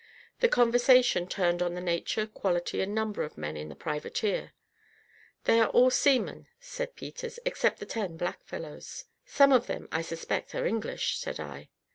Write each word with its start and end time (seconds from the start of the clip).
The 0.39 0.47
conversation 0.47 1.27
turned 1.27 1.61
on 1.61 1.75
the 1.75 1.79
nature, 1.79 2.25
quality, 2.25 2.81
and 2.81 2.95
number 2.95 3.21
of 3.21 3.37
men 3.37 3.55
in 3.55 3.69
the 3.69 3.75
privateer. 3.75 4.53
"They 5.43 5.59
are 5.59 5.69
all 5.69 5.91
seamen," 5.91 6.47
said 6.59 6.95
Peters, 6.95 7.37
"except 7.45 7.77
the 7.79 7.85
ten 7.85 8.17
black 8.17 8.43
fellows." 8.43 9.05
"Some 9.27 9.51
of 9.51 9.67
them, 9.67 9.87
I 9.91 10.01
suspect, 10.01 10.55
are 10.55 10.65
English," 10.65 11.19
said 11.19 11.39
I. 11.39 11.69